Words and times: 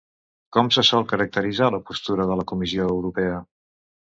Com 0.55 0.69
se 0.77 0.83
sol 0.87 1.05
caracteritzar 1.11 1.67
la 1.75 1.81
postura 1.91 2.27
de 2.31 2.39
la 2.41 2.49
Comissió 2.53 2.89
Europea? 2.95 3.37